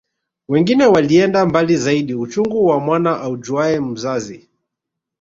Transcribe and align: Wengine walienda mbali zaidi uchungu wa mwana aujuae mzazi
Wengine 0.47 0.85
walienda 0.85 1.45
mbali 1.45 1.77
zaidi 1.77 2.13
uchungu 2.15 2.65
wa 2.65 2.79
mwana 2.79 3.21
aujuae 3.21 3.79
mzazi 3.79 4.49